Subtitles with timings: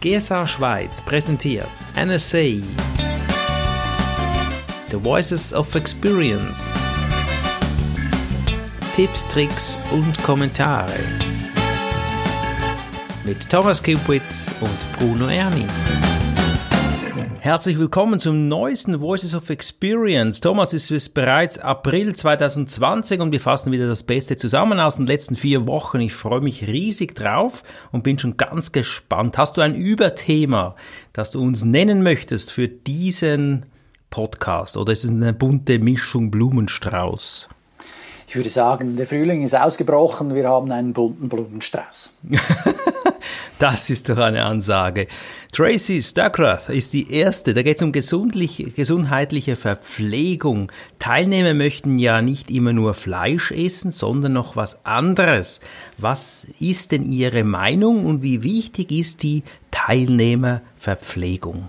[0.00, 2.62] GSA Schweiz präsentiert NSA
[4.90, 6.74] The Voices of Experience.
[8.96, 10.98] Tipps, Tricks und Kommentare.
[13.24, 15.66] Mit Thomas Kupitz und Bruno Erni.
[17.42, 20.40] Herzlich willkommen zum neuesten Voices of Experience.
[20.40, 25.06] Thomas, es ist bereits April 2020 und wir fassen wieder das Beste zusammen aus den
[25.06, 26.00] letzten vier Wochen.
[26.00, 29.38] Ich freue mich riesig drauf und bin schon ganz gespannt.
[29.38, 30.76] Hast du ein Überthema,
[31.14, 33.64] das du uns nennen möchtest für diesen
[34.10, 37.48] Podcast oder ist es eine bunte Mischung Blumenstrauß?
[38.28, 42.12] Ich würde sagen, der Frühling ist ausgebrochen, wir haben einen bunten Blumenstrauß.
[43.60, 45.06] das ist doch eine Ansage.
[45.52, 47.52] Tracy Stuckrath ist die erste.
[47.54, 50.72] Da geht es um gesundheitliche Verpflegung.
[50.98, 55.60] Teilnehmer möchten ja nicht immer nur Fleisch essen, sondern noch was anderes.
[55.98, 61.68] Was ist denn Ihre Meinung und wie wichtig ist die Teilnehmerverpflegung?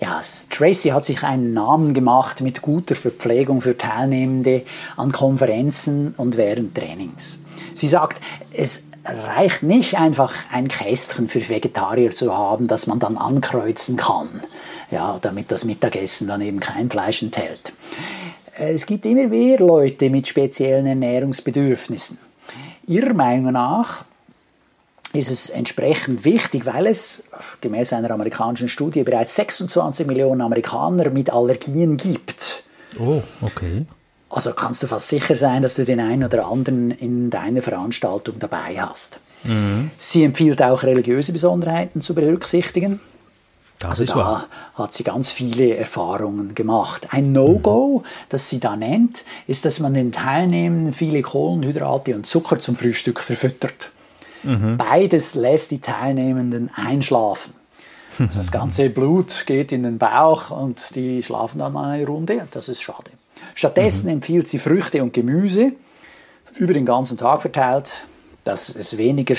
[0.00, 4.64] Ja, Tracy hat sich einen Namen gemacht mit guter Verpflegung für Teilnehmende
[4.96, 7.40] an Konferenzen und während Trainings.
[7.74, 8.20] Sie sagt,
[8.52, 14.28] es reicht nicht einfach ein Kästchen für Vegetarier zu haben, das man dann ankreuzen kann,
[14.90, 17.72] ja, damit das Mittagessen dann eben kein Fleisch enthält.
[18.58, 22.18] Es gibt immer mehr Leute mit speziellen Ernährungsbedürfnissen.
[22.86, 24.04] Ihrer Meinung nach
[25.12, 27.24] ist es entsprechend wichtig, weil es
[27.60, 32.62] gemäß einer amerikanischen Studie bereits 26 Millionen Amerikaner mit Allergien gibt.
[32.98, 33.86] Oh, okay.
[34.30, 38.38] Also kannst du fast sicher sein, dass du den einen oder anderen in deiner Veranstaltung
[38.38, 39.20] dabei hast.
[39.44, 39.90] Mhm.
[39.96, 43.00] Sie empfiehlt auch religiöse Besonderheiten zu berücksichtigen.
[43.78, 44.48] Das also ist da wahr.
[44.74, 47.08] hat sie ganz viele Erfahrungen gemacht.
[47.10, 48.04] Ein No-Go, mhm.
[48.28, 53.20] das sie da nennt, ist, dass man den Teilnehmenden viele Kohlenhydrate und Zucker zum Frühstück
[53.20, 53.90] verfüttert.
[54.42, 54.76] Mhm.
[54.76, 57.54] Beides lässt die Teilnehmenden einschlafen.
[58.18, 62.46] Also das ganze Blut geht in den Bauch und die schlafen dann mal eine Runde.
[62.50, 63.10] Das ist schade.
[63.54, 64.14] Stattdessen mhm.
[64.14, 65.72] empfiehlt sie Früchte und Gemüse
[66.56, 68.04] über den ganzen Tag verteilt.
[68.44, 69.34] Das ist weniger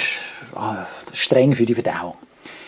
[0.56, 2.16] ah, streng für die Verdauung.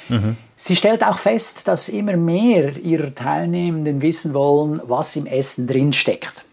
[0.10, 0.38] Mhm.
[0.58, 6.46] Sie stellt auch fest, dass immer mehr ihrer Teilnehmenden wissen wollen, was im Essen drinsteckt.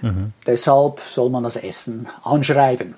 [0.00, 0.32] Mhm.
[0.46, 2.94] Deshalb soll man das Essen anschreiben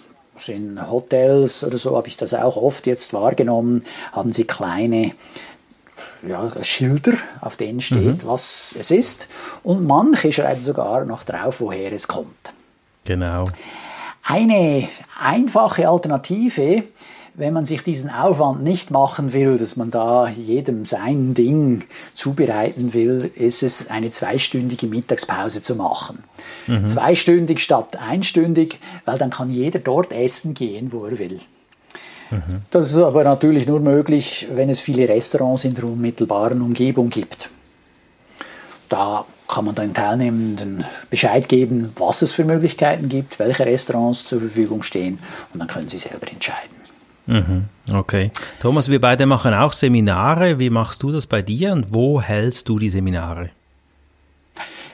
[0.49, 5.13] in Hotels oder so habe ich das auch oft jetzt wahrgenommen, haben sie kleine
[6.29, 8.27] ja, Schilder, auf denen steht, mhm.
[8.27, 9.29] was es ist.
[9.63, 12.53] Und manche schreiben sogar noch drauf, woher es kommt.
[13.05, 13.45] Genau.
[14.23, 14.89] Eine
[15.21, 16.85] einfache Alternative
[17.35, 21.83] wenn man sich diesen Aufwand nicht machen will, dass man da jedem sein Ding
[22.15, 26.23] zubereiten will, ist es eine zweistündige Mittagspause zu machen.
[26.67, 26.87] Mhm.
[26.87, 31.41] Zweistündig statt einstündig, weil dann kann jeder dort essen gehen, wo er will.
[32.31, 32.63] Mhm.
[32.71, 37.51] Das ist aber natürlich nur möglich, wenn es viele Restaurants in der unmittelbaren Umgebung gibt.
[38.89, 44.41] Da kann man den Teilnehmenden Bescheid geben, was es für Möglichkeiten gibt, welche Restaurants zur
[44.41, 45.19] Verfügung stehen
[45.53, 46.75] und dann können sie selber entscheiden.
[47.27, 48.31] Mhm, okay.
[48.61, 50.59] Thomas, wir beide machen auch Seminare.
[50.59, 53.51] Wie machst du das bei dir und wo hältst du die Seminare?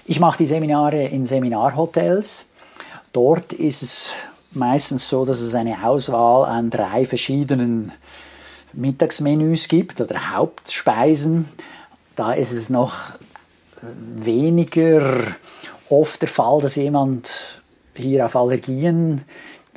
[0.04, 2.46] Ich mache die Seminare in Seminarhotels.
[3.12, 4.12] Dort ist es
[4.52, 7.92] meistens so, dass es eine Auswahl an drei verschiedenen
[8.72, 11.48] Mittagsmenüs gibt oder Hauptspeisen.
[12.16, 13.12] Da ist es noch
[13.82, 15.34] weniger
[15.88, 17.60] oft der Fall, dass jemand
[17.94, 19.22] hier auf Allergien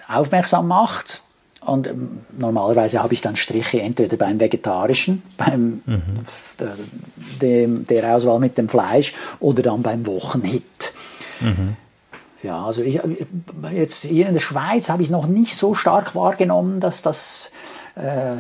[0.08, 1.22] aufmerksam macht.
[1.62, 6.02] Und ähm, normalerweise habe ich dann Striche entweder beim Vegetarischen, beim mhm.
[7.42, 10.94] dem, der Auswahl mit dem Fleisch oder dann beim Wochenhit.
[11.40, 11.78] Mhm.
[12.44, 13.00] Ja, also ich,
[13.72, 17.52] jetzt hier in der Schweiz habe ich noch nicht so stark wahrgenommen, dass das
[17.96, 18.36] äh,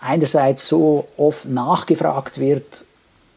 [0.00, 2.84] einerseits so oft nachgefragt wird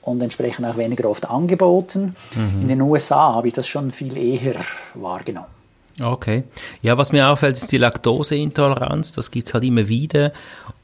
[0.02, 2.16] und entsprechend auch weniger oft angeboten.
[2.34, 2.62] Mhm.
[2.62, 4.56] In den USA habe ich das schon viel eher
[4.94, 5.59] wahrgenommen.
[6.02, 6.44] Okay.
[6.82, 9.14] Ja, was mir auffällt, ist die Laktoseintoleranz.
[9.14, 10.32] Das gibt es halt immer wieder.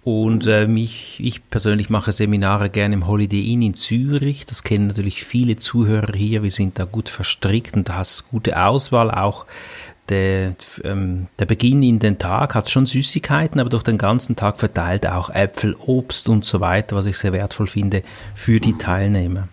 [0.04, 4.46] Und äh, mich, ich persönlich mache Seminare gerne im Holiday Inn in Zürich.
[4.46, 6.44] Das kennen natürlich viele Zuhörer hier.
[6.44, 9.10] Wir sind da gut verstrickt und da hast gute Auswahl.
[9.10, 9.46] Auch
[10.10, 14.60] der, ähm, der Beginn in den Tag hat schon Süßigkeiten, aber durch den ganzen Tag
[14.60, 18.04] verteilt auch Äpfel, Obst und so weiter, was ich sehr wertvoll finde
[18.36, 19.48] für die Teilnehmer.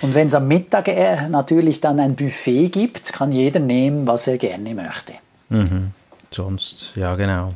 [0.00, 4.26] Und wenn es am Mittag äh, natürlich dann ein Buffet gibt, kann jeder nehmen, was
[4.26, 5.14] er gerne möchte.
[5.48, 5.92] Mhm.
[6.30, 7.54] Sonst, ja genau.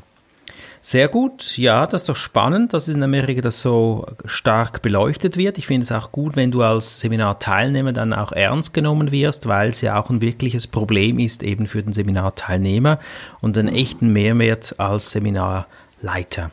[0.83, 5.59] Sehr gut, ja, das ist doch spannend, dass in Amerika das so stark beleuchtet wird.
[5.59, 9.71] Ich finde es auch gut, wenn du als Seminarteilnehmer dann auch ernst genommen wirst, weil
[9.71, 12.99] es ja auch ein wirkliches Problem ist eben für den Seminarteilnehmer
[13.43, 16.51] und einen echten Mehrwert als Seminarleiter.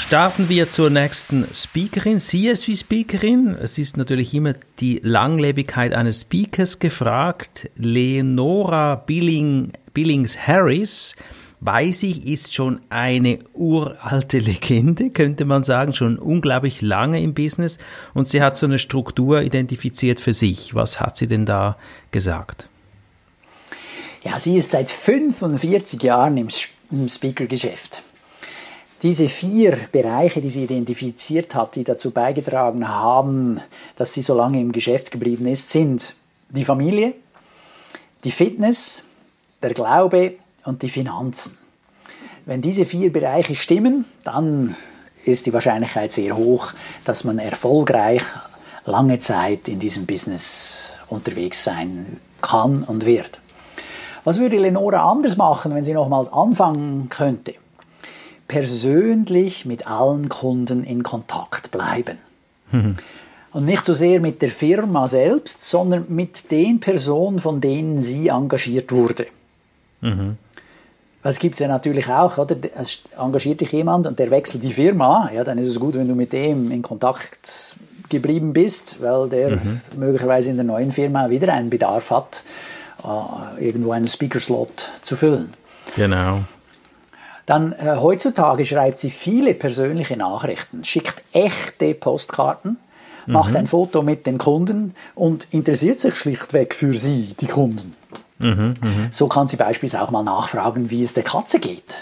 [0.00, 3.54] Starten wir zur nächsten Speakerin, CSV-Speakerin.
[3.54, 7.70] Es ist natürlich immer die Langlebigkeit eines Speakers gefragt.
[7.76, 11.14] Leonora Billing, Billings-Harris,
[11.60, 17.78] weiß ich, ist schon eine uralte Legende, könnte man sagen, schon unglaublich lange im Business.
[18.14, 20.74] Und sie hat so eine Struktur identifiziert für sich.
[20.74, 21.76] Was hat sie denn da
[22.10, 22.68] gesagt?
[24.24, 26.48] Ja, sie ist seit 45 Jahren im,
[26.90, 28.02] im Speaker-Geschäft.
[29.02, 33.60] Diese vier Bereiche, die sie identifiziert hat, die dazu beigetragen haben,
[33.96, 36.14] dass sie so lange im Geschäft geblieben ist, sind
[36.50, 37.14] die Familie,
[38.24, 39.02] die Fitness,
[39.62, 41.56] der Glaube und die Finanzen.
[42.44, 44.76] Wenn diese vier Bereiche stimmen, dann
[45.24, 46.72] ist die Wahrscheinlichkeit sehr hoch,
[47.04, 48.22] dass man erfolgreich
[48.84, 53.40] lange Zeit in diesem Business unterwegs sein kann und wird.
[54.24, 57.54] Was würde Lenora anders machen, wenn sie nochmals anfangen könnte?
[58.50, 62.18] Persönlich mit allen Kunden in Kontakt bleiben.
[62.72, 62.96] Mhm.
[63.52, 68.28] Und nicht so sehr mit der Firma selbst, sondern mit den Personen, von denen sie
[68.28, 69.26] engagiert wurde.
[70.00, 70.36] Mhm.
[71.22, 72.56] Das gibt es ja natürlich auch, oder?
[72.76, 76.08] Es engagiert dich jemand und der wechselt die Firma, ja, dann ist es gut, wenn
[76.08, 77.76] du mit dem in Kontakt
[78.08, 79.80] geblieben bist, weil der mhm.
[79.96, 82.42] möglicherweise in der neuen Firma wieder einen Bedarf hat
[83.04, 85.52] äh, irgendwo einen Speaker-Slot zu füllen.
[85.96, 86.40] Genau.
[87.50, 92.76] Dann äh, heutzutage schreibt sie viele persönliche Nachrichten, schickt echte Postkarten,
[93.26, 93.32] mhm.
[93.32, 97.96] macht ein Foto mit den Kunden und interessiert sich schlichtweg für sie, die Kunden.
[98.38, 99.08] Mhm, mh.
[99.10, 101.96] So kann sie beispielsweise auch mal nachfragen, wie es der Katze geht.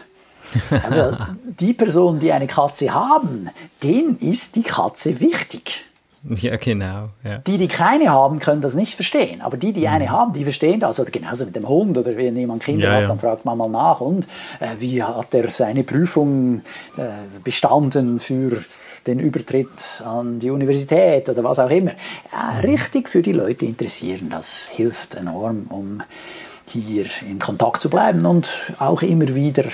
[1.59, 3.49] die Personen, die eine Katze haben,
[3.83, 5.87] denen ist die Katze wichtig.
[6.41, 7.09] Ja, genau.
[7.25, 7.39] Ja.
[7.39, 9.41] Die, die keine haben, können das nicht verstehen.
[9.41, 9.95] Aber die, die mhm.
[9.95, 11.01] eine haben, die verstehen das.
[11.01, 11.97] Oder genauso mit dem Hund.
[11.97, 14.01] Oder wenn jemand Kinder ja, hat, dann fragt man mal nach.
[14.01, 14.27] Und
[14.61, 16.63] äh, wie hat er seine Prüfung
[16.97, 17.03] äh,
[17.43, 18.59] bestanden für
[19.07, 21.93] den Übertritt an die Universität oder was auch immer.
[21.93, 24.29] Äh, richtig für die Leute interessieren.
[24.31, 26.03] Das hilft enorm, um
[26.69, 28.49] hier in Kontakt zu bleiben und
[28.79, 29.65] auch immer wieder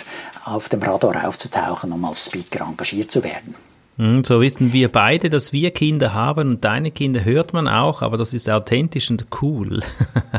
[0.45, 3.55] auf dem Radar aufzutauchen, um als Speaker engagiert zu werden.
[3.97, 8.03] Hm, so wissen wir beide, dass wir Kinder haben und deine Kinder hört man auch,
[8.03, 9.83] aber das ist authentisch und cool.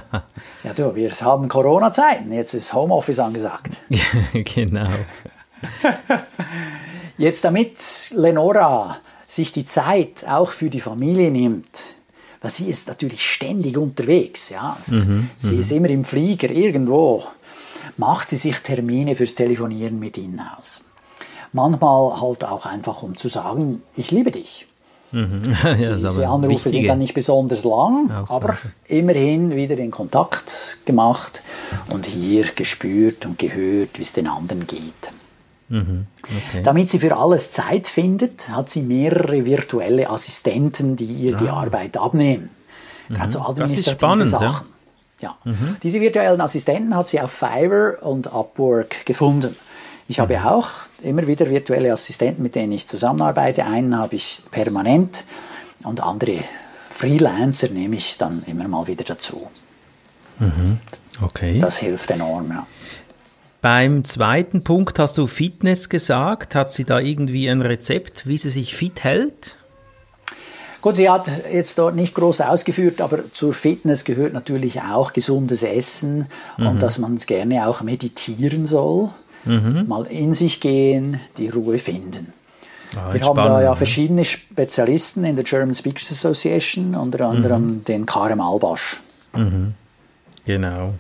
[0.63, 3.77] ja, du, wir haben Corona-Zeiten, jetzt ist Homeoffice angesagt.
[4.33, 4.89] genau.
[7.17, 11.95] Jetzt, damit Lenora sich die Zeit auch für die Familie nimmt,
[12.41, 14.75] weil sie ist natürlich ständig unterwegs, ja.
[14.87, 15.59] Mhm, sie mhm.
[15.61, 17.23] ist immer im Flieger irgendwo,
[17.95, 20.81] macht sie sich Termine fürs Telefonieren mit ihnen aus
[21.55, 24.67] manchmal halt auch einfach, um zu sagen, ich liebe dich.
[25.11, 25.43] Mhm.
[25.79, 28.57] ja, Diese Anrufe sind dann nicht besonders lang, aber
[28.87, 31.41] immerhin wieder in Kontakt gemacht
[31.89, 34.93] und hier gespürt und gehört, wie es den anderen geht.
[35.69, 36.07] Mhm.
[36.21, 36.61] Okay.
[36.63, 41.39] Damit sie für alles Zeit findet, hat sie mehrere virtuelle Assistenten, die ihr ah.
[41.39, 42.49] die Arbeit abnehmen.
[43.09, 44.67] Gerade so administrative spannend, Sachen.
[45.21, 45.37] Ja.
[45.45, 45.51] ja.
[45.51, 45.77] Mhm.
[45.81, 49.55] Diese virtuellen Assistenten hat sie auf Fiverr und Upwork gefunden.
[50.07, 50.45] Ich habe mhm.
[50.45, 50.69] auch
[51.01, 53.65] immer wieder virtuelle Assistenten, mit denen ich zusammenarbeite.
[53.65, 55.23] Einen habe ich permanent
[55.83, 56.39] und andere
[56.89, 59.47] Freelancer nehme ich dann immer mal wieder dazu.
[60.39, 60.79] Mhm.
[61.21, 61.59] Okay.
[61.59, 62.67] Das hilft enorm, ja.
[63.61, 66.53] Beim zweiten Punkt hast du Fitness gesagt.
[66.53, 69.57] Hat sie da irgendwie ein Rezept, wie sie sich fit hält?
[70.81, 75.63] Gut, sie hat jetzt dort nicht groß ausgeführt, aber zur Fitness gehört natürlich auch gesundes
[75.63, 76.27] Essen
[76.57, 76.67] mhm.
[76.67, 79.09] und dass man gerne auch meditieren soll
[79.45, 79.85] mhm.
[79.87, 82.33] mal in sich gehen, die Ruhe finden.
[82.95, 87.83] Ah, Wir haben da ja verschiedene Spezialisten in der German Speakers Association, unter anderem mhm.
[87.83, 89.01] den Karem Albasch.
[89.33, 89.73] Mhm.
[90.45, 90.93] Genau.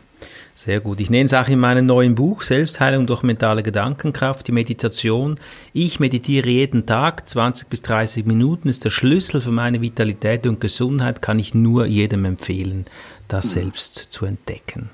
[0.57, 1.01] Sehr gut.
[1.01, 5.37] Ich nenne es auch in meinem neuen Buch Selbstheilung durch mentale Gedankenkraft, die Meditation.
[5.73, 10.61] Ich meditiere jeden Tag, 20 bis 30 Minuten ist der Schlüssel für meine Vitalität und
[10.61, 12.85] Gesundheit, kann ich nur jedem empfehlen,
[13.27, 13.49] das mhm.
[13.49, 14.89] selbst zu entdecken.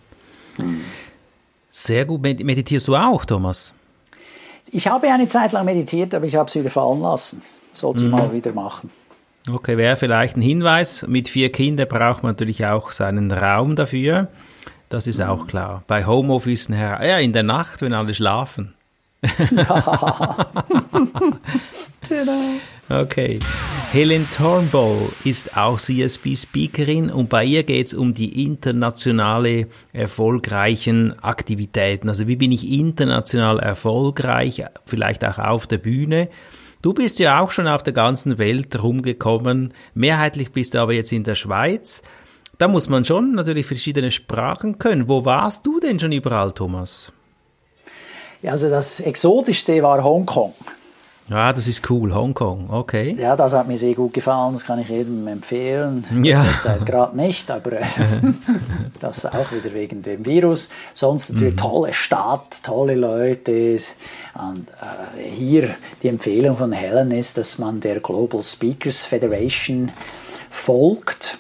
[1.72, 2.22] Sehr gut.
[2.22, 3.74] Meditierst du auch, Thomas?
[4.72, 7.42] Ich habe eine Zeit lang meditiert, aber ich habe es wieder fallen lassen.
[7.74, 8.10] Sollte mhm.
[8.10, 8.92] ich mal wieder machen.
[9.50, 11.06] Okay, wäre vielleicht ein Hinweis.
[11.08, 14.28] Mit vier Kindern braucht man natürlich auch seinen Raum dafür.
[14.90, 15.84] Das ist auch klar.
[15.88, 18.74] Bei Homeoffice, ja, in der Nacht, wenn alle schlafen.
[19.52, 20.38] Ja.
[22.10, 22.42] genau.
[22.92, 23.40] Okay.
[23.94, 32.10] Helen Turnbull ist auch CSB-Speakerin und bei ihr geht es um die internationale erfolgreichen Aktivitäten.
[32.10, 36.28] Also wie bin ich international erfolgreich, vielleicht auch auf der Bühne.
[36.82, 39.74] Du bist ja auch schon auf der ganzen Welt rumgekommen.
[39.94, 42.02] Mehrheitlich bist du aber jetzt in der Schweiz.
[42.58, 45.08] Da muss man schon natürlich verschiedene Sprachen können.
[45.08, 47.14] Wo warst du denn schon überall, Thomas?
[48.42, 50.54] Ja, also das Exotischste war Hongkong.
[51.30, 53.16] Ja, das ist cool, Hongkong, okay.
[53.18, 56.06] Ja, das hat mir sehr gut gefallen, das kann ich jedem empfehlen.
[56.22, 56.44] Ja.
[56.44, 57.86] Derzeit gerade nicht, aber äh,
[59.00, 60.70] das auch wieder wegen dem Virus.
[60.94, 63.78] Sonst natürlich tolle Stadt, tolle Leute.
[64.34, 69.92] Und äh, hier die Empfehlung von Helen ist, dass man der Global Speakers Federation
[70.50, 71.38] folgt,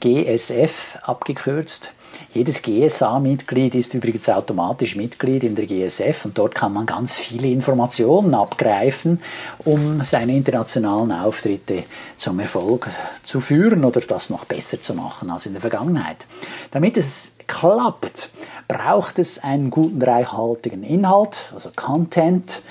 [0.00, 1.92] GSF abgekürzt.
[2.34, 7.48] Jedes GSA-Mitglied ist übrigens automatisch Mitglied in der GSF und dort kann man ganz viele
[7.48, 9.20] Informationen abgreifen,
[9.58, 11.84] um seine internationalen Auftritte
[12.16, 12.88] zum Erfolg
[13.22, 16.24] zu führen oder das noch besser zu machen als in der Vergangenheit.
[16.70, 18.30] Damit es klappt,
[18.66, 22.62] braucht es einen guten, reichhaltigen Inhalt, also Content,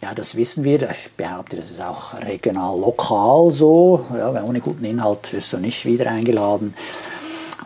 [0.00, 0.88] ja, das wissen wir.
[0.90, 4.06] Ich behaupte, das ist auch regional, lokal so.
[4.16, 6.74] Ja, ohne guten Inhalt wirst du nicht wieder eingeladen.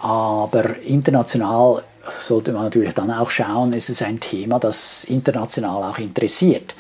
[0.03, 1.85] Aber international
[2.21, 6.75] sollte man natürlich dann auch schauen, ist es ein Thema, das international auch interessiert.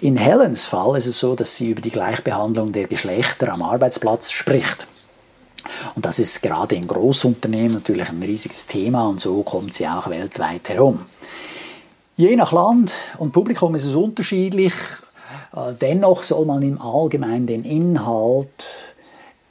[0.00, 4.30] In Helens Fall ist es so, dass sie über die Gleichbehandlung der Geschlechter am Arbeitsplatz
[4.30, 4.86] spricht.
[5.94, 10.08] Und das ist gerade in Großunternehmen natürlich ein riesiges Thema und so kommt sie auch
[10.10, 11.06] weltweit herum.
[12.16, 14.74] Je nach Land und Publikum ist es unterschiedlich.
[15.54, 18.64] Äh, dennoch soll man im Allgemeinen den Inhalt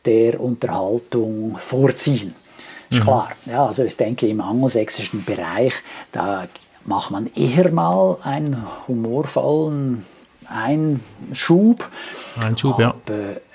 [0.05, 2.33] der Unterhaltung vorziehen.
[2.89, 3.03] Ist mhm.
[3.03, 3.29] klar.
[3.46, 5.74] Ja, also ich denke, im angelsächsischen Bereich,
[6.12, 6.48] da
[6.86, 10.06] macht man eher mal einen humorvollen
[10.50, 11.89] Einschub.
[12.39, 12.96] Einschub, ja.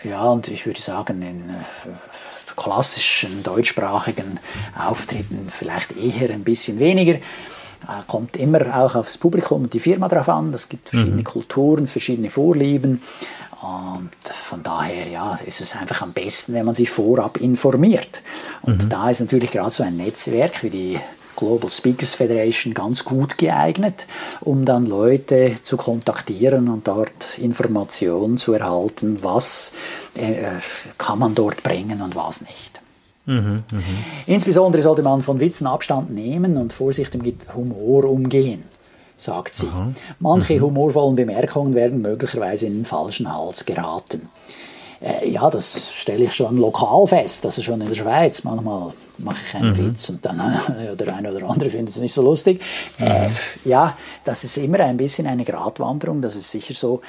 [0.04, 1.92] ja, und ich würde sagen, in äh,
[2.56, 4.38] klassischen deutschsprachigen
[4.78, 7.18] Auftritten vielleicht eher ein bisschen weniger.
[8.06, 10.54] Kommt immer auch aufs Publikum und die Firma drauf an.
[10.54, 11.24] Es gibt verschiedene mhm.
[11.24, 13.02] Kulturen, verschiedene Vorlieben.
[13.62, 18.22] Und von daher ja, ist es einfach am besten, wenn man sich vorab informiert.
[18.62, 18.88] Und mhm.
[18.88, 20.98] da ist natürlich gerade so ein Netzwerk wie die
[21.36, 24.06] Global Speakers Federation ganz gut geeignet,
[24.40, 29.74] um dann Leute zu kontaktieren und dort Informationen zu erhalten, was
[30.16, 30.42] äh,
[30.98, 32.80] kann man dort bringen und was nicht.
[33.26, 33.82] Mhm, mh.
[34.26, 38.64] Insbesondere sollte man von Witzen Abstand nehmen und vorsichtig mit Humor umgehen
[39.22, 39.68] sagt sie.
[39.68, 39.92] Aha.
[40.18, 40.62] Manche mhm.
[40.62, 44.28] humorvollen Bemerkungen werden möglicherweise in den falschen Hals geraten.
[45.02, 48.44] Äh, ja, das stelle ich schon lokal fest, also schon in der Schweiz.
[48.44, 49.78] Manchmal mache ich einen mhm.
[49.78, 52.60] Witz und dann äh, der eine oder andere findet es nicht so lustig.
[52.98, 53.28] Äh,
[53.64, 57.00] ja, das ist immer ein bisschen eine Gratwanderung, das ist sicher so.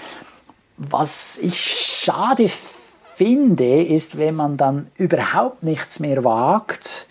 [0.78, 2.50] Was ich schade
[3.16, 7.06] finde, ist, wenn man dann überhaupt nichts mehr wagt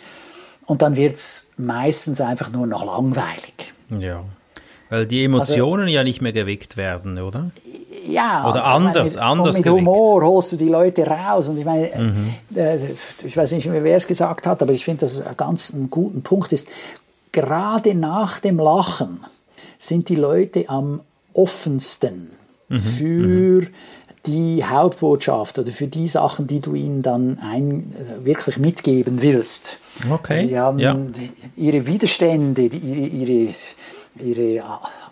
[0.66, 3.72] und dann wird es meistens einfach nur noch langweilig.
[3.88, 4.24] Ja.
[4.92, 7.50] Weil die Emotionen also, ja nicht mehr geweckt werden, oder?
[8.06, 9.86] Ja, oder anders, meine, anders mit geweckt.
[9.86, 11.48] Humor holst du die Leute raus.
[11.48, 12.34] Und ich meine, mhm.
[12.54, 12.76] äh,
[13.24, 15.72] ich weiß nicht mehr, wer es gesagt hat, aber ich finde, dass es ein ganz
[15.72, 16.68] ein guter Punkt ist.
[17.32, 19.20] Gerade nach dem Lachen
[19.78, 21.00] sind die Leute am
[21.32, 22.28] offensten
[22.68, 22.78] mhm.
[22.78, 23.68] für mhm.
[24.26, 27.94] die Hauptbotschaft oder für die Sachen, die du ihnen dann ein,
[28.24, 29.78] wirklich mitgeben willst.
[30.10, 30.34] Okay.
[30.34, 30.98] Also sie haben ja.
[31.56, 33.54] ihre Widerstände, die, ihre, ihre
[34.16, 34.62] ihre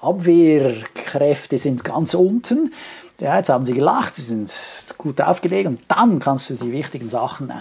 [0.01, 2.73] Abwehrkräfte sind ganz unten.
[3.21, 4.53] Ja, jetzt haben sie gelacht, sie sind
[4.97, 7.55] gut aufgelegt und dann kannst du die wichtigen Sachen äh,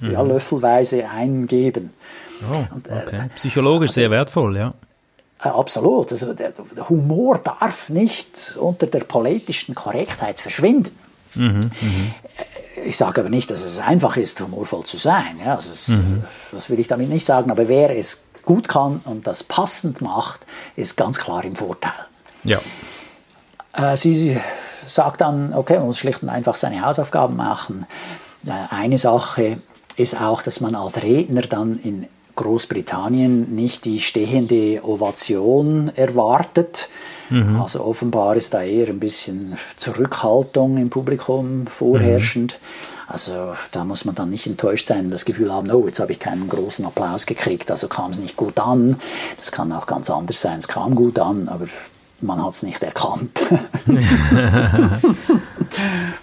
[0.00, 0.12] mhm.
[0.12, 1.90] ja, löffelweise eingeben.
[2.50, 3.30] Oh, und, äh, okay.
[3.36, 4.74] Psychologisch sehr wertvoll, ja.
[5.42, 6.10] Äh, absolut.
[6.10, 6.52] Also der
[6.88, 10.96] Humor darf nicht unter der politischen Korrektheit verschwinden.
[11.34, 11.70] Mhm, mh.
[12.84, 15.38] Ich sage aber nicht, dass es einfach ist, humorvoll zu sein.
[15.44, 16.24] Ja, also es, mhm.
[16.52, 17.50] Das will ich damit nicht sagen.
[17.50, 21.92] Aber wer es gut kann und das passend macht, ist ganz klar im Vorteil.
[22.44, 22.60] Ja.
[23.74, 24.40] Äh, sie
[24.86, 27.86] sagt dann, okay, man muss schlicht und einfach seine Hausaufgaben machen.
[28.46, 29.58] Äh, eine Sache
[29.96, 36.88] ist auch, dass man als Redner dann in Großbritannien nicht die stehende Ovation erwartet.
[37.28, 37.60] Mhm.
[37.60, 42.58] Also offenbar ist da eher ein bisschen Zurückhaltung im Publikum vorherrschend.
[42.62, 42.87] Mhm.
[43.08, 46.12] Also da muss man dann nicht enttäuscht sein und das Gefühl haben, oh, jetzt habe
[46.12, 48.96] ich keinen großen Applaus gekriegt, also kam es nicht gut an.
[49.38, 51.66] Das kann auch ganz anders sein, es kam gut an, aber
[52.20, 53.44] man hat es nicht erkannt.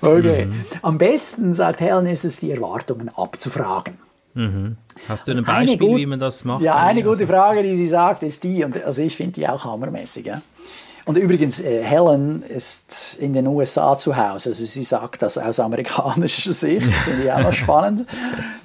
[0.01, 0.45] okay.
[0.45, 0.65] Mhm.
[0.83, 3.97] Am besten, sagt Helen, ist es, die Erwartungen abzufragen.
[4.35, 4.77] Mhm.
[5.07, 6.61] Hast du ein Beispiel, gut, wie man das macht?
[6.61, 9.63] Ja, eine gute Frage, die sie sagt, ist die, und also ich finde die auch
[9.63, 10.25] hammermäßig.
[10.25, 10.41] Ja?
[11.05, 14.49] Und übrigens, äh, Helen ist in den USA zu Hause.
[14.49, 16.87] Also sie sagt das aus amerikanischer Sicht.
[16.87, 18.07] Das finde ich auch noch spannend.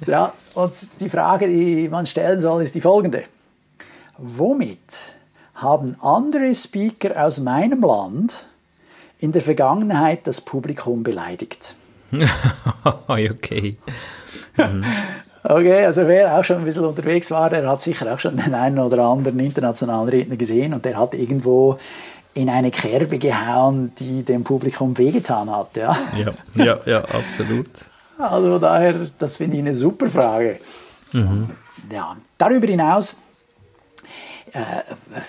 [0.07, 3.23] Ja, und die Frage, die man stellen soll, ist die folgende.
[4.17, 5.15] Womit
[5.55, 8.47] haben andere Speaker aus meinem Land
[9.19, 11.75] in der Vergangenheit das Publikum beleidigt?
[13.07, 13.77] okay.
[14.57, 14.83] Mhm.
[15.43, 18.53] Okay, also wer auch schon ein bisschen unterwegs war, der hat sicher auch schon den
[18.53, 21.79] einen oder anderen internationalen Redner gesehen und der hat irgendwo
[22.33, 25.75] in eine Kerbe gehauen, die dem Publikum wehgetan hat.
[25.75, 27.69] Ja, ja, ja, ja absolut.
[28.17, 30.59] Also daher, das finde ich eine super Frage.
[31.11, 31.49] Mhm.
[31.91, 33.15] Ja, darüber hinaus
[34.53, 34.59] äh,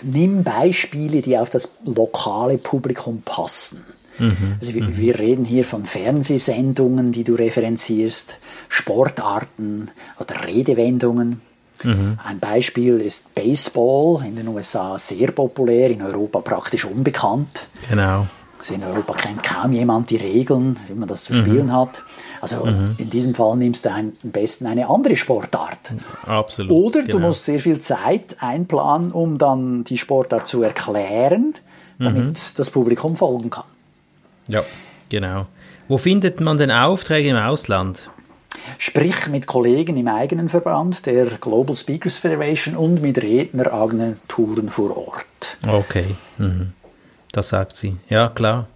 [0.02, 3.84] nimm Beispiele, die auf das lokale Publikum passen.
[4.18, 4.56] Mhm.
[4.60, 4.96] Also wir, mhm.
[4.96, 8.36] wir, reden hier von Fernsehsendungen, die du referenzierst,
[8.68, 11.40] Sportarten oder Redewendungen.
[11.84, 12.18] Mhm.
[12.24, 17.66] Ein Beispiel ist Baseball, in den USA sehr populär, in Europa praktisch unbekannt.
[17.88, 18.26] Genau.
[18.58, 21.76] Also in Europa kennt kaum jemand die Regeln, wie man das zu spielen mhm.
[21.76, 22.02] hat.
[22.40, 22.94] Also mhm.
[22.96, 25.92] in diesem Fall nimmst du am besten eine andere Sportart.
[26.24, 26.70] Absolut.
[26.70, 27.26] Oder du genau.
[27.26, 31.54] musst sehr viel Zeit einplanen, um dann die Sportart zu erklären,
[31.98, 32.34] damit mhm.
[32.56, 33.64] das Publikum folgen kann.
[34.46, 34.62] Ja,
[35.08, 35.46] genau.
[35.88, 38.10] Wo findet man denn Aufträge im Ausland?
[38.78, 45.56] Sprich mit Kollegen im eigenen Verband, der Global Speakers Federation und mit Redneragenturen vor Ort.
[45.66, 46.72] Okay, mhm.
[47.32, 47.96] das sagt sie.
[48.08, 48.66] Ja, klar.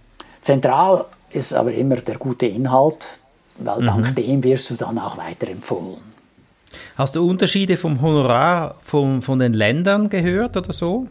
[0.41, 3.19] Zentral ist aber immer der gute Inhalt,
[3.57, 3.85] weil mhm.
[3.85, 5.97] dank dem wirst du dann auch weiterempfohlen.
[6.97, 11.07] Hast du Unterschiede vom Honorar von, von den Ländern gehört oder so?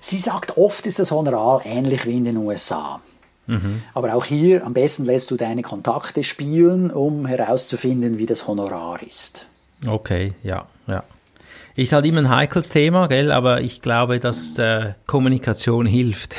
[0.00, 3.00] Sie sagt, oft ist das Honorar ähnlich wie in den USA.
[3.46, 3.82] Mhm.
[3.94, 9.02] Aber auch hier am besten lässt du deine Kontakte spielen, um herauszufinden, wie das Honorar
[9.02, 9.48] ist.
[9.86, 11.02] Okay, ja, ja.
[11.74, 13.32] Ist halt immer ein heikles Thema, gell?
[13.32, 16.36] aber ich glaube, dass äh, Kommunikation hilft.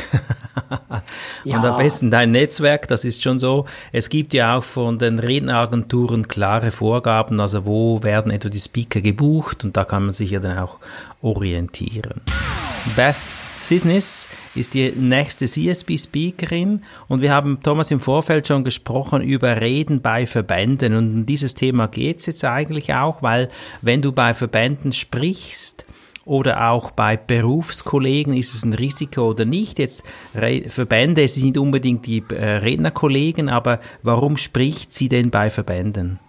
[1.44, 1.58] ja.
[1.58, 3.66] Und am besten dein Netzwerk, das ist schon so.
[3.92, 9.02] Es gibt ja auch von den Redneragenturen klare Vorgaben, also wo werden etwa die Speaker
[9.02, 10.78] gebucht und da kann man sich ja dann auch
[11.24, 12.22] orientieren.
[12.96, 13.16] Beth
[13.68, 20.02] Sisnis ist die nächste CSB-Speakerin und wir haben, Thomas, im Vorfeld schon gesprochen über Reden
[20.02, 23.50] bei Verbänden und um dieses Thema geht es jetzt eigentlich auch, weil
[23.82, 25.86] wenn du bei Verbänden sprichst,
[26.26, 29.78] oder auch bei Berufskollegen ist es ein Risiko oder nicht.
[29.78, 30.04] Jetzt
[30.68, 36.20] Verbände, sie sind unbedingt die äh, Rednerkollegen, aber warum spricht sie denn bei Verbänden?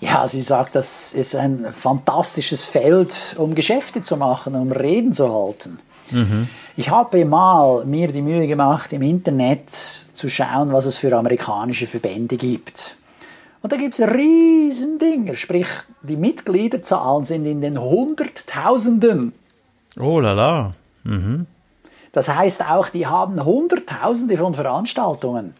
[0.00, 5.32] Ja, sie sagt, das ist ein fantastisches Feld, um Geschäfte zu machen, um Reden zu
[5.32, 5.78] halten.
[6.10, 6.48] Mhm.
[6.76, 11.86] Ich habe mal mir die Mühe gemacht, im Internet zu schauen, was es für amerikanische
[11.86, 12.96] Verbände gibt.
[13.62, 15.66] Und da gibt es riesen Dinger, sprich,
[16.02, 19.34] die Mitgliederzahlen sind in den Hunderttausenden.
[19.98, 20.74] Oh la la.
[21.04, 21.46] Mhm.
[22.12, 25.54] Das heißt auch, die haben Hunderttausende von Veranstaltungen.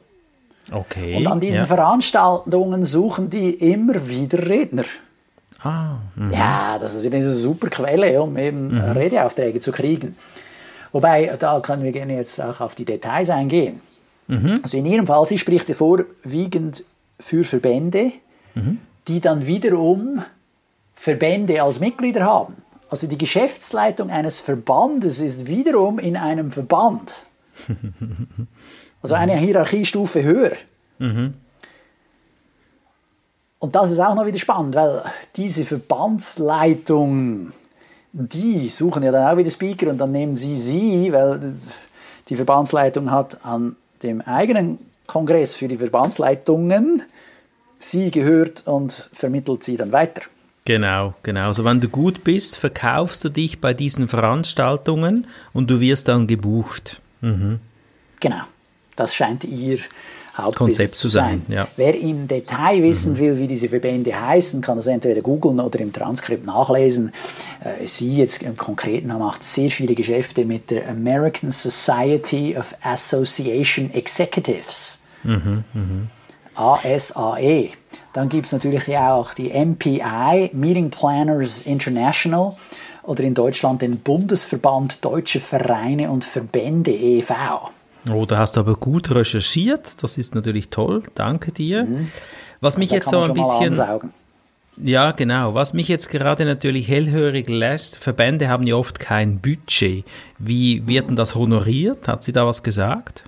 [0.71, 1.17] Okay.
[1.17, 1.67] Und an diesen ja.
[1.67, 4.85] Veranstaltungen suchen die immer wieder Redner.
[5.63, 6.33] Ah, mh.
[6.33, 8.81] ja, das ist eine super Quelle, um eben mhm.
[8.81, 10.17] Redeaufträge zu kriegen.
[10.93, 13.81] Wobei, da können wir gerne jetzt auch auf die Details eingehen.
[14.27, 14.61] Mhm.
[14.63, 16.85] Also in Ihrem Fall, sie spricht ja vorwiegend
[17.19, 18.13] für Verbände,
[18.55, 18.79] mhm.
[19.07, 20.23] die dann wiederum
[20.95, 22.57] Verbände als Mitglieder haben.
[22.89, 27.27] Also die Geschäftsleitung eines Verbandes ist wiederum in einem Verband.
[29.03, 30.53] Also eine Hierarchiestufe höher.
[30.99, 31.35] Mhm.
[33.59, 35.03] Und das ist auch noch wieder spannend, weil
[35.37, 37.53] diese Verbandsleitung,
[38.13, 41.55] die suchen ja dann auch wieder Speaker und dann nehmen sie sie, weil
[42.29, 47.03] die Verbandsleitung hat an dem eigenen Kongress für die Verbandsleitungen
[47.79, 50.23] sie gehört und vermittelt sie dann weiter.
[50.65, 51.49] Genau, genau.
[51.49, 56.27] Also wenn du gut bist, verkaufst du dich bei diesen Veranstaltungen und du wirst dann
[56.27, 57.01] gebucht.
[57.21, 57.61] Mhm.
[58.21, 58.43] Genau.
[59.01, 59.79] Das scheint ihr
[60.37, 61.41] Hauptkonzept zu sein.
[61.49, 61.67] Ja.
[61.77, 63.19] Wer im Detail wissen mhm.
[63.19, 67.15] will, wie diese Verbände heißen, kann das entweder googeln oder im Transkript nachlesen.
[67.65, 73.91] Äh, sie jetzt im Konkreten macht sehr viele Geschäfte mit der American Society of Association
[73.95, 75.01] Executives.
[75.25, 76.63] Mhm, mh.
[76.85, 77.71] ASAE.
[78.13, 82.55] Dann gibt es natürlich auch die MPI, Meeting Planners International,
[83.05, 87.71] oder in Deutschland den Bundesverband Deutsche Vereine und Verbände e.V.
[88.09, 90.03] Oh, da hast du aber gut recherchiert.
[90.03, 91.03] Das ist natürlich toll.
[91.15, 91.85] Danke dir.
[91.85, 92.11] Mhm.
[92.61, 93.81] Was mich jetzt so ein bisschen.
[94.83, 95.55] Ja, genau.
[95.55, 100.05] Was mich jetzt gerade natürlich hellhörig lässt, Verbände haben ja oft kein Budget.
[100.39, 102.09] Wie wird denn das honoriert?
[102.09, 103.25] Hat sie da was gesagt?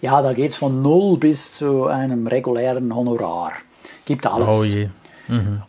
[0.00, 3.52] Ja, da geht es von null bis zu einem regulären Honorar.
[4.06, 4.48] Gibt alles.
[4.48, 4.88] Oh je.
[5.28, 5.62] Mhm.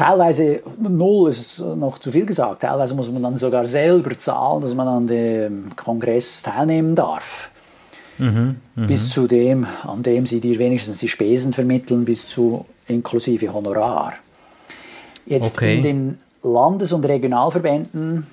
[0.00, 2.62] Teilweise null ist noch zu viel gesagt.
[2.62, 7.50] Teilweise muss man dann sogar selber zahlen, dass man an dem Kongress teilnehmen darf.
[8.16, 8.86] Mhm, mh.
[8.86, 14.14] Bis zu dem, an dem sie dir wenigstens die Spesen vermitteln, bis zu inklusive Honorar.
[15.26, 15.76] Jetzt okay.
[15.76, 18.26] in den Landes- und Regionalverbänden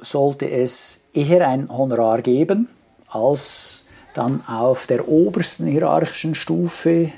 [0.00, 2.66] sollte es eher ein Honorar geben,
[3.08, 7.12] als dann auf der obersten hierarchischen Stufe,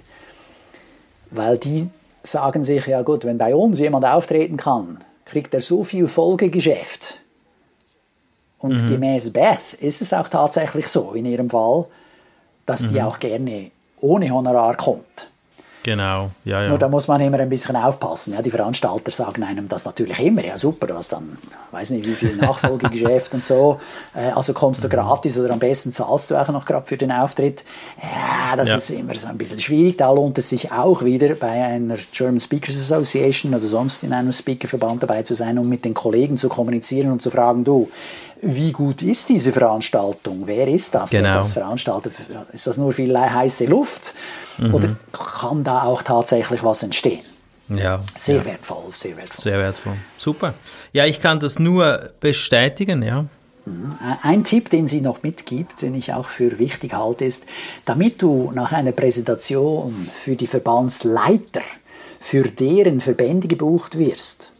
[1.30, 1.88] weil die
[2.22, 7.20] sagen sich, ja gut, wenn bei uns jemand auftreten kann, kriegt er so viel Folgegeschäft,
[8.60, 8.88] Und mhm.
[8.88, 11.86] gemäß Beth ist es auch tatsächlich so in ihrem Fall,
[12.66, 13.06] dass die mhm.
[13.06, 15.29] auch gerne ohne Honorar kommt.
[15.82, 16.68] Genau, ja, ja.
[16.68, 18.34] Nur da muss man immer ein bisschen aufpassen.
[18.34, 20.44] Ja, die Veranstalter sagen einem das natürlich immer.
[20.44, 21.38] Ja, super, du hast dann,
[21.70, 23.80] weiß nicht wie viel Nachfolgegeschäft und so.
[24.14, 24.92] Äh, also kommst du mhm.
[24.92, 27.64] gratis oder am besten zahlst du auch noch gerade für den Auftritt.
[28.02, 28.76] Ja, das ja.
[28.76, 29.96] ist immer so ein bisschen schwierig.
[29.96, 34.32] Da lohnt es sich auch wieder bei einer German Speakers Association oder sonst in einem
[34.32, 37.88] Speakerverband dabei zu sein, um mit den Kollegen zu kommunizieren und zu fragen, du,
[38.42, 40.42] wie gut ist diese Veranstaltung?
[40.44, 41.10] Wer ist das?
[41.10, 41.34] Genau.
[41.34, 42.10] Das Veranstalter?
[42.52, 44.14] Ist das nur viel heiße Luft?
[44.60, 44.74] Mhm.
[44.74, 47.24] Oder kann da auch tatsächlich was entstehen?
[47.68, 48.02] Ja.
[48.16, 48.44] Sehr ja.
[48.46, 49.42] wertvoll, sehr wertvoll.
[49.42, 49.94] Sehr wertvoll.
[50.18, 50.54] Super.
[50.92, 53.26] Ja, ich kann das nur bestätigen, ja.
[53.64, 53.94] Mhm.
[54.22, 57.46] Ein Tipp, den sie noch mitgibt, den ich auch für wichtig halte, ist,
[57.84, 61.62] damit du nach einer Präsentation für die Verbandsleiter,
[62.20, 64.52] für deren Verbände gebucht wirst,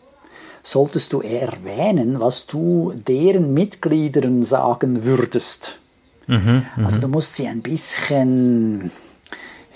[0.63, 5.79] solltest du erwähnen, was du deren Mitgliedern sagen würdest.
[6.27, 7.01] Mhm, also mhm.
[7.03, 8.91] du musst sie ein bisschen,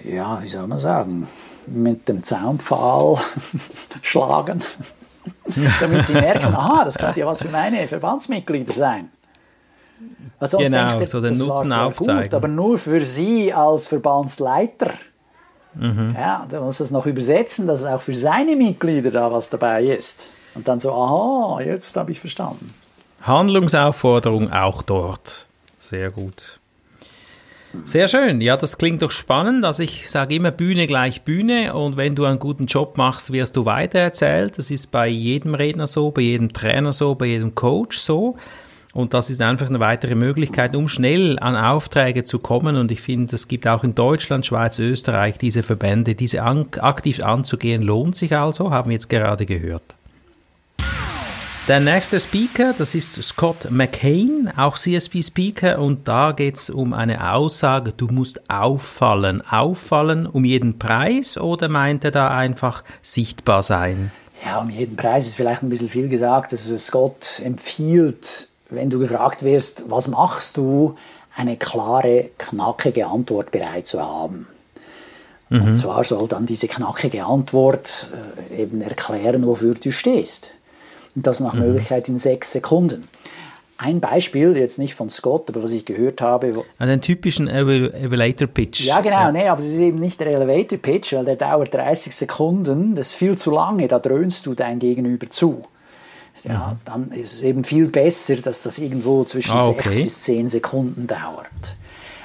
[0.05, 1.27] ja, wie soll man sagen,
[1.67, 3.19] mit dem Zaunpfahl
[4.03, 4.63] schlagen,
[5.81, 9.11] damit sie merken, aha, das könnte ja was für meine Verbandsmitglieder sein.
[10.39, 12.25] Also genau, denkt, so den Nutzen aufzeigen.
[12.25, 14.93] Gut, aber nur für sie als Verbandsleiter.
[15.75, 16.15] Mhm.
[16.19, 20.29] Ja, da muss das noch übersetzen, dass auch für seine Mitglieder da was dabei ist.
[20.55, 22.73] Und dann so, aha, jetzt habe ich verstanden.
[23.23, 25.47] Handlungsaufforderung auch dort.
[25.79, 26.61] Sehr gut.
[27.85, 28.41] Sehr schön.
[28.41, 29.65] Ja, das klingt doch spannend.
[29.65, 33.57] Also ich sage immer Bühne gleich Bühne und wenn du einen guten Job machst, wirst
[33.57, 34.57] du weitererzählt.
[34.59, 38.37] Das ist bei jedem Redner so, bei jedem Trainer so, bei jedem Coach so.
[38.95, 42.77] Und das ist einfach eine weitere Möglichkeit, um schnell an Aufträge zu kommen.
[42.77, 46.15] Und ich finde, es gibt auch in Deutschland, Schweiz, Österreich diese Verbände.
[46.15, 49.97] Diese an aktiv anzugehen lohnt sich also, haben wir jetzt gerade gehört.
[51.67, 57.33] Der nächste Speaker, das ist Scott McCain, auch CSP-Speaker, und da geht es um eine
[57.33, 59.41] Aussage, du musst auffallen.
[59.51, 64.13] Auffallen um jeden Preis oder meint er da einfach sichtbar sein?
[64.45, 66.53] Ja, um jeden Preis ist vielleicht ein bisschen viel gesagt.
[66.53, 70.97] Also Scott empfiehlt, wenn du gefragt wirst, was machst du,
[71.35, 74.47] eine klare, knackige Antwort bereit zu haben.
[75.49, 75.63] Mhm.
[75.63, 78.09] Und zwar soll dann diese knackige Antwort
[78.51, 80.51] äh, eben erklären, wofür du stehst.
[81.15, 81.61] Und das nach mhm.
[81.61, 83.05] Möglichkeit in sechs Sekunden.
[83.77, 86.65] Ein Beispiel, jetzt nicht von Scott, aber was ich gehört habe.
[86.79, 88.85] Einen typischen Elevator Pitch.
[88.85, 89.33] Ja, genau, ja.
[89.33, 92.95] Nee, aber es ist eben nicht der Elevator Pitch, weil der dauert 30 Sekunden.
[92.95, 95.65] Das ist viel zu lange, da dröhnst du dein Gegenüber zu.
[96.45, 96.85] Ja, mhm.
[96.85, 99.89] dann ist es eben viel besser, dass das irgendwo zwischen ah, okay.
[99.91, 101.75] sechs bis zehn Sekunden dauert.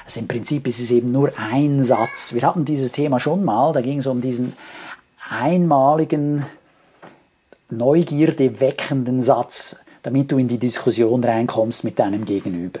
[0.04, 2.34] Also im Prinzip ist es eben nur ein Satz.
[2.34, 4.52] Wir hatten dieses Thema schon mal, da ging es um diesen
[5.30, 6.44] einmaligen
[7.70, 12.80] Neugierde weckenden Satz, damit du in die Diskussion reinkommst mit deinem Gegenüber.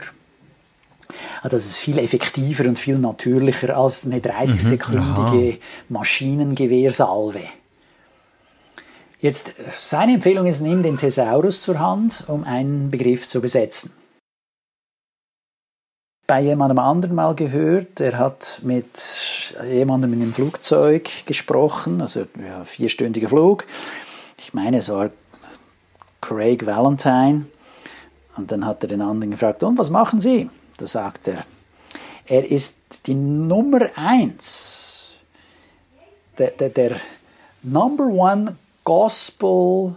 [1.42, 7.42] Also das ist viel effektiver und viel natürlicher als eine 30-sekündige mhm, Maschinengewehrsalve.
[9.20, 13.92] Jetzt, seine Empfehlung ist, nimm den Thesaurus zur Hand, um einen Begriff zu besetzen.
[16.26, 22.64] Bei jemandem anderen mal gehört, er hat mit jemandem in einem Flugzeug gesprochen, also ja,
[22.64, 23.66] vierstündiger Flug,
[24.40, 25.10] ich meine, es war
[26.20, 27.46] Craig Valentine.
[28.36, 30.48] Und dann hat er den anderen gefragt, und was machen Sie?
[30.78, 31.44] Da sagt er,
[32.26, 35.10] er ist die Nummer eins,
[36.38, 36.96] der, der, der
[37.62, 39.94] Number One Gospel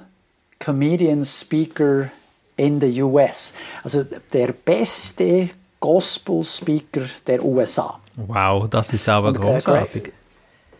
[0.60, 2.10] Comedian Speaker
[2.58, 3.54] in the US.
[3.84, 4.04] Also
[4.34, 8.00] der beste Gospel Speaker der USA.
[8.16, 10.08] Wow, das ist aber und, äh, großartig.
[10.08, 10.12] Äh,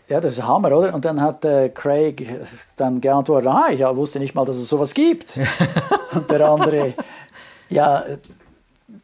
[0.08, 0.94] ja, das ist Hammer, oder?
[0.94, 2.28] Und dann hat äh, Craig
[2.76, 5.38] dann geantwortet, ah, ich wusste nicht mal, dass es sowas gibt.
[6.12, 6.92] und der andere,
[7.68, 8.04] ja,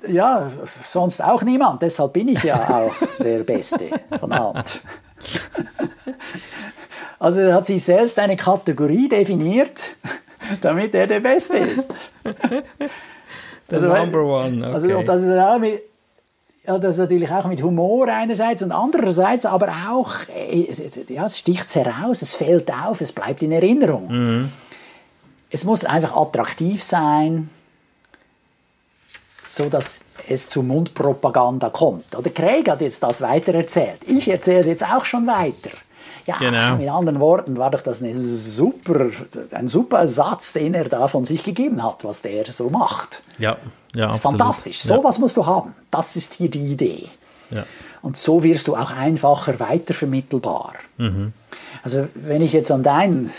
[0.06, 0.48] ja,
[0.86, 3.86] sonst auch niemand, deshalb bin ich ja auch der Beste
[4.18, 4.62] von allen.
[7.18, 9.82] also er hat sich selbst eine Kategorie definiert,
[10.60, 11.94] damit er der Beste ist.
[13.68, 14.72] The also, number one, okay.
[14.72, 15.89] Also, das ist auch mit,
[16.66, 20.66] ja, das natürlich auch mit Humor einerseits und andererseits aber auch, äh,
[21.08, 24.08] ja, es sticht heraus, es fällt auf, es bleibt in Erinnerung.
[24.08, 24.52] Mhm.
[25.50, 27.50] Es muss einfach attraktiv sein,
[29.48, 32.14] so dass es zu Mundpropaganda kommt.
[32.16, 33.98] Oder Craig hat jetzt das weitererzählt.
[34.06, 35.70] Ich erzähle es jetzt auch schon weiter.
[36.30, 36.76] Ja, genau.
[36.76, 39.06] mit anderen Worten war doch das eine super,
[39.52, 43.22] ein super Satz, den er da von sich gegeben hat, was der so macht.
[43.38, 43.56] Ja,
[43.94, 44.82] ja, das ist fantastisch.
[44.82, 45.74] So was musst du haben.
[45.90, 47.08] Das ist hier die Idee.
[47.50, 47.64] Ja.
[48.02, 50.74] Und so wirst du auch einfacher weitervermittelbar.
[50.96, 51.32] Mhm.
[51.82, 53.30] Also wenn ich jetzt an dein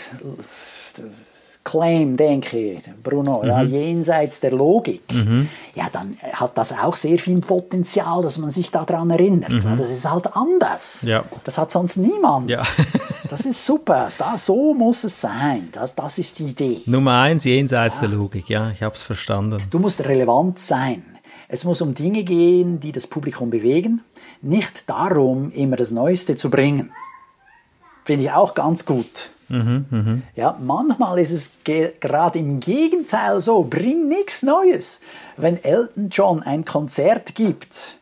[1.64, 3.48] Claim denke, Bruno, mhm.
[3.48, 5.48] ja, jenseits der Logik, mhm.
[5.74, 9.52] ja, dann hat das auch sehr viel Potenzial, dass man sich daran erinnert.
[9.52, 9.76] Mhm.
[9.76, 11.02] Das ist halt anders.
[11.02, 11.24] Ja.
[11.44, 12.50] Das hat sonst niemand.
[12.50, 12.60] Ja.
[13.30, 14.08] das ist super.
[14.18, 15.68] Das, so muss es sein.
[15.72, 16.80] Das, das ist die Idee.
[16.86, 18.08] Nummer eins, jenseits ja.
[18.08, 18.48] der Logik.
[18.48, 19.62] Ja, ich habe es verstanden.
[19.70, 21.04] Du musst relevant sein.
[21.48, 24.00] Es muss um Dinge gehen, die das Publikum bewegen,
[24.40, 26.92] nicht darum, immer das Neueste zu bringen.
[28.04, 29.30] Finde ich auch ganz gut.
[29.48, 30.18] Mhm, mh.
[30.34, 31.50] Ja, manchmal ist es
[32.00, 35.00] gerade im Gegenteil so, bring nichts Neues.
[35.36, 37.98] Wenn Elton John ein Konzert gibt,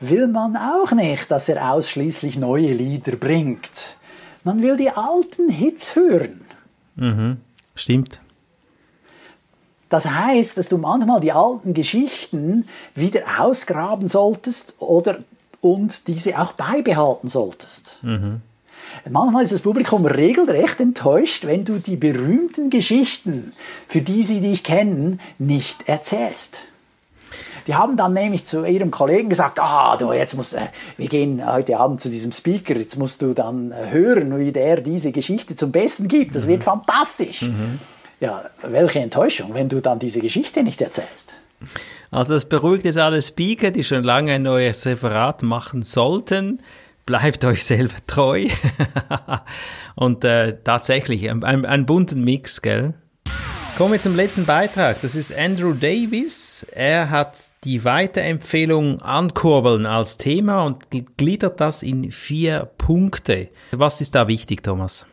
[0.00, 3.96] will man auch nicht, dass er ausschließlich neue Lieder bringt.
[4.44, 6.40] Man will die alten Hits hören.
[6.96, 7.38] Mhm,
[7.74, 8.20] stimmt.
[9.88, 15.18] Das heißt, dass du manchmal die alten Geschichten wieder ausgraben solltest oder
[15.60, 17.98] und diese auch beibehalten solltest.
[18.02, 18.42] Mhm.
[19.10, 23.52] Manchmal ist das Publikum regelrecht enttäuscht, wenn du die berühmten Geschichten,
[23.86, 26.62] für die sie dich kennen, nicht erzählst.
[27.66, 31.44] Die haben dann nämlich zu ihrem Kollegen gesagt, ah, du, jetzt musst, äh, wir gehen
[31.44, 35.54] heute Abend zu diesem Speaker, jetzt musst du dann äh, hören, wie der diese Geschichte
[35.54, 36.34] zum Besten gibt.
[36.34, 36.50] Das mhm.
[36.50, 37.42] wird fantastisch.
[37.42, 37.78] Mhm.
[38.20, 41.34] Ja, welche Enttäuschung, wenn du dann diese Geschichte nicht erzählst.
[42.10, 46.60] Also das beruhigt jetzt alle Speaker, die schon lange ein neues Referat machen sollten
[47.08, 48.48] bleibt euch selber treu.
[49.94, 52.92] und äh, tatsächlich ein, ein, ein bunten Mix, gell?
[53.78, 55.00] Kommen wir zum letzten Beitrag.
[55.00, 56.66] Das ist Andrew Davis.
[56.70, 60.84] Er hat die Weiterempfehlung Ankurbeln als Thema und
[61.16, 63.48] gliedert das in vier Punkte.
[63.72, 65.06] Was ist da wichtig, Thomas?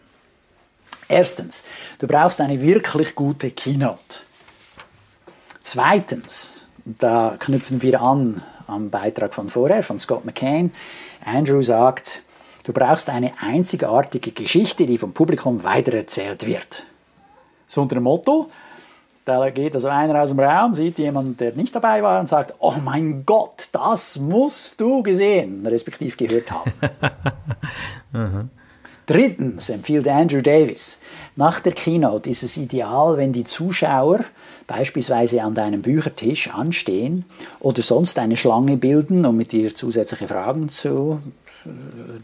[1.08, 1.64] Erstens,
[2.00, 4.18] du brauchst eine wirklich gute Keynote.
[5.62, 10.72] Zweitens, da knüpfen wir an am Beitrag von vorher, von Scott McCain.
[11.26, 12.22] Andrew sagt,
[12.64, 16.84] du brauchst eine einzigartige Geschichte, die vom Publikum weitererzählt wird.
[17.68, 18.50] So unter dem Motto,
[19.26, 22.54] da geht also einer aus dem Raum, sieht jemand, der nicht dabei war und sagt,
[22.60, 26.72] oh mein Gott, das musst du gesehen, respektiv gehört haben.
[28.14, 28.50] mhm.
[29.08, 31.00] Drittens empfiehlt Andrew Davis,
[31.36, 34.26] nach der Keynote ist es ideal, wenn die Zuschauer
[34.68, 37.26] beispielsweise an deinem Büchertisch anstehen
[37.60, 41.22] oder sonst eine Schlange bilden, um mit dir zusätzliche Fragen zu,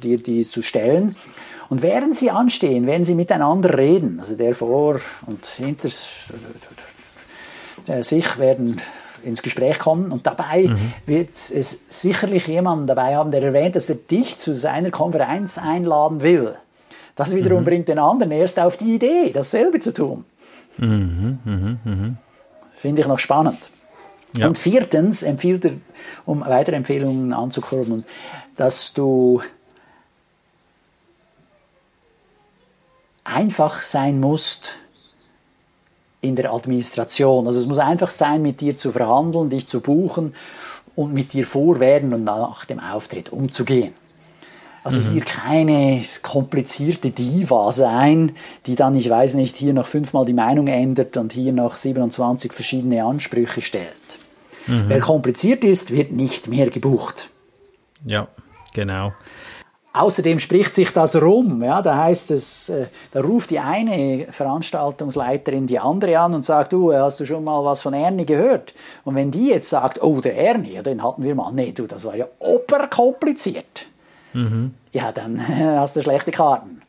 [0.01, 1.15] dir die zu stellen.
[1.69, 5.87] Und während sie anstehen, werden sie miteinander reden, also der vor und hinter
[7.87, 8.81] äh, sich werden
[9.23, 10.93] ins Gespräch kommen und dabei mhm.
[11.05, 16.21] wird es sicherlich jemanden dabei haben, der erwähnt, dass er dich zu seiner Konferenz einladen
[16.21, 16.55] will.
[17.15, 17.65] Das wiederum mhm.
[17.65, 20.25] bringt den anderen erst auf die Idee, dasselbe zu tun.
[20.77, 22.13] Mhm, mh, mh.
[22.81, 23.69] Finde ich noch spannend.
[24.35, 24.47] Ja.
[24.47, 25.73] Und viertens empfiehlt er,
[26.25, 28.03] um weitere Empfehlungen anzukurbeln,
[28.55, 29.43] dass du
[33.23, 34.73] einfach sein musst
[36.21, 37.45] in der Administration.
[37.45, 40.33] Also es muss einfach sein, mit dir zu verhandeln, dich zu buchen
[40.95, 43.93] und mit dir vor, während und nach dem Auftritt umzugehen.
[44.83, 45.11] Also mhm.
[45.11, 48.31] hier keine komplizierte Diva sein,
[48.65, 52.51] die dann, ich weiß nicht, hier noch fünfmal die Meinung ändert und hier noch 27
[52.51, 53.85] verschiedene Ansprüche stellt.
[54.65, 54.85] Mhm.
[54.87, 57.29] Wer kompliziert ist, wird nicht mehr gebucht.
[58.05, 58.27] Ja,
[58.73, 59.13] genau.
[59.93, 61.61] Außerdem spricht sich das rum.
[61.61, 66.71] Ja, da heißt es, äh, da ruft die eine Veranstaltungsleiterin die andere an und sagt,
[66.71, 68.73] du, hast du schon mal was von Ernie gehört?
[69.03, 71.51] Und wenn die jetzt sagt, oh, der Ernie, ja, den hatten wir mal.
[71.51, 73.90] Nee, du, das war ja oberkompliziert
[74.33, 74.71] mhm.
[74.91, 75.39] ja, dann
[75.79, 76.81] hast du schlechte Karten.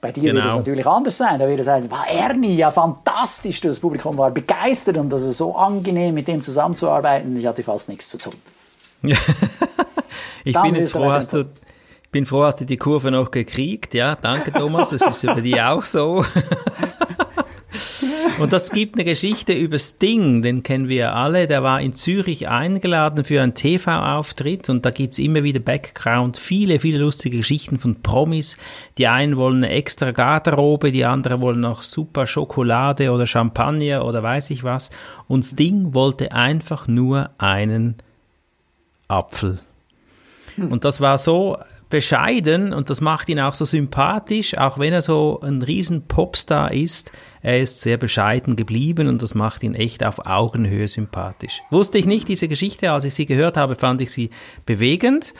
[0.00, 0.34] Bei dir genau.
[0.34, 1.38] wird es natürlich anders sein.
[1.38, 5.56] Da wird es heißen, Ernie, ja fantastisch, das Publikum war begeistert und das ist so
[5.56, 7.34] angenehm, mit dem zusammenzuarbeiten.
[7.36, 8.34] Ich hatte fast nichts zu tun.
[10.44, 11.48] ich bin jetzt froh, hast du,
[12.12, 13.94] bin froh, hast du die Kurve noch gekriegt.
[13.94, 16.24] Ja, danke Thomas, das ist über die auch so.
[18.38, 21.46] Und das gibt eine Geschichte über Sting, den kennen wir alle.
[21.46, 26.80] Der war in Zürich eingeladen für einen TV-Auftritt und da gibt's immer wieder Background, viele,
[26.80, 28.56] viele lustige Geschichten von Promis.
[28.98, 34.22] Die einen wollen eine extra Garderobe, die anderen wollen noch super Schokolade oder Champagner oder
[34.22, 34.90] weiß ich was.
[35.28, 37.96] Und Sting wollte einfach nur einen
[39.08, 39.60] Apfel.
[40.56, 41.58] Und das war so
[41.88, 46.72] bescheiden und das macht ihn auch so sympathisch, auch wenn er so ein riesen Popstar
[46.72, 47.12] ist.
[47.46, 51.62] Er ist sehr bescheiden geblieben und das macht ihn echt auf Augenhöhe sympathisch.
[51.70, 54.30] Wusste ich nicht diese Geschichte, als ich sie gehört habe, fand ich sie
[54.64, 55.32] bewegend.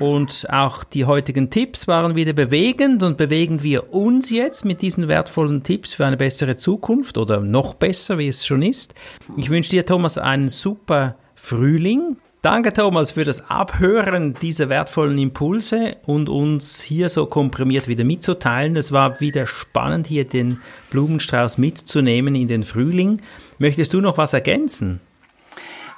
[0.00, 5.08] Und auch die heutigen Tipps waren wieder bewegend und bewegen wir uns jetzt mit diesen
[5.08, 8.92] wertvollen Tipps für eine bessere Zukunft oder noch besser, wie es schon ist.
[9.38, 15.96] Ich wünsche dir, Thomas, einen super Frühling, Danke, Thomas, für das Abhören dieser wertvollen Impulse
[16.06, 18.78] und uns hier so komprimiert wieder mitzuteilen.
[18.78, 23.20] Es war wieder spannend, hier den Blumenstrauß mitzunehmen in den Frühling.
[23.58, 25.00] Möchtest du noch was ergänzen?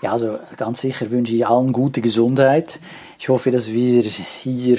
[0.03, 2.81] Ja, also ganz sicher wünsche ich allen gute Gesundheit.
[3.21, 4.79] Ich hoffe, dass wir hier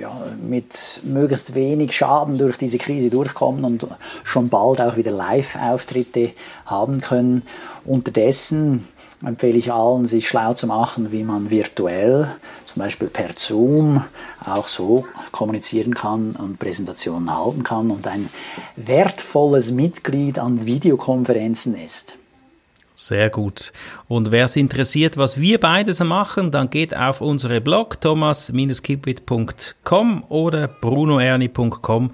[0.00, 0.10] ja,
[0.42, 3.86] mit möglichst wenig Schaden durch diese Krise durchkommen und
[4.24, 6.30] schon bald auch wieder Live-Auftritte
[6.64, 7.42] haben können.
[7.84, 8.88] Unterdessen
[9.24, 12.28] empfehle ich allen, sich schlau zu machen, wie man virtuell,
[12.66, 14.04] zum Beispiel per Zoom,
[14.44, 18.28] auch so kommunizieren kann und Präsentationen halten kann und ein
[18.76, 22.16] wertvolles Mitglied an Videokonferenzen ist.
[22.94, 23.72] Sehr gut.
[24.08, 30.66] Und wer es interessiert, was wir beides machen, dann geht auf unsere Blog thomas-kipwit.com oder
[30.66, 32.10] brunoerni.com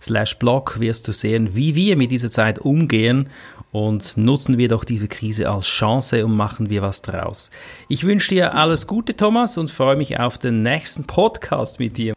[0.00, 3.30] slash blog wirst du sehen, wie wir mit dieser Zeit umgehen
[3.72, 7.50] und nutzen wir doch diese Krise als Chance und machen wir was draus.
[7.88, 12.14] Ich wünsche dir alles Gute, Thomas, und freue mich auf den nächsten Podcast mit dir.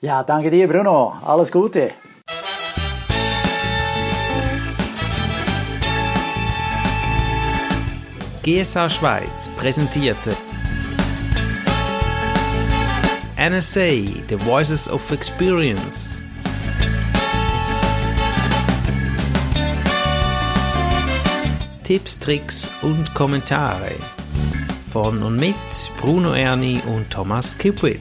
[0.00, 1.14] Ja, danke dir, Bruno.
[1.24, 1.90] Alles Gute.
[8.42, 10.36] GSA Schweiz präsentierte
[13.36, 16.13] NSA, The Voices of Experience.
[21.84, 23.92] Tipps, Tricks und Kommentare
[24.90, 25.54] von und mit
[26.00, 28.00] Bruno Erni und Thomas Kipwit.